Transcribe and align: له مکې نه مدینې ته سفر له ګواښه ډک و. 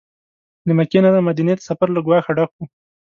له 0.67 0.73
مکې 0.77 0.99
نه 1.03 1.09
مدینې 1.27 1.53
ته 1.57 1.63
سفر 1.69 1.87
له 1.93 1.99
ګواښه 2.05 2.31
ډک 2.37 2.51
و. 2.55 2.61